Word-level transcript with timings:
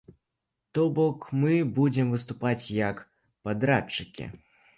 То 0.77 0.85
бок 0.99 1.19
мы 1.41 1.53
будзем 1.75 2.07
выступаць 2.15 2.73
як 2.79 3.05
падрадчыкі. 3.45 4.31